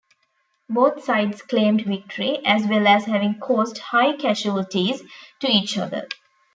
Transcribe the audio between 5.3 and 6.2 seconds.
to each other.